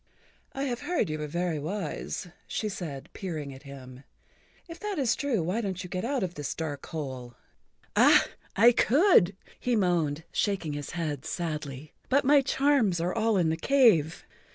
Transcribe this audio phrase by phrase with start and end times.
[0.53, 4.03] "I have heard that you were very wise," she said, peering at him.
[4.67, 7.35] "If that is true, why don't you get out of this dark hole?"
[7.95, 8.25] "Ah,
[8.55, 13.57] I could," he moaned, shaking his head sadly, "but my charms are all in the
[13.57, 14.25] cave.